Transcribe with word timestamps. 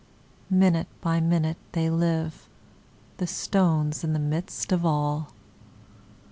Minute 0.49 0.87
by 0.99 1.19
minute 1.19 1.57
they 1.73 1.87
live: 1.87 2.49
The 3.17 3.27
stone's 3.27 4.03
in 4.03 4.13
the 4.13 4.17
midst 4.19 4.71
of 4.71 4.83
all. 4.83 5.29